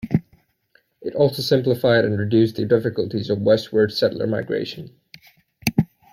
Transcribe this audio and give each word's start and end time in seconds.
It 1.03 1.13
also 1.13 1.43
simplified 1.43 2.05
and 2.05 2.17
reduced 2.17 2.55
the 2.55 2.65
difficulties 2.65 3.29
of 3.29 3.41
westward 3.43 3.93
settler 3.93 4.25
migration. 4.25 4.95